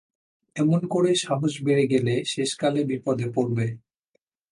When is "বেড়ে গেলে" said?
1.63-2.13